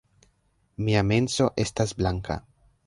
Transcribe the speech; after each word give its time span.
Mia 0.87 1.03
menso 1.11 1.51
estas 1.67 1.95
blanka 2.03 2.43